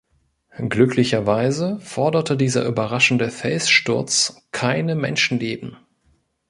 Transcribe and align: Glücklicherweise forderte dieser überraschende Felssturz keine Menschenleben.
Glücklicherweise 0.57 1.79
forderte 1.79 2.35
dieser 2.35 2.65
überraschende 2.65 3.29
Felssturz 3.29 4.47
keine 4.51 4.95
Menschenleben. 4.95 5.77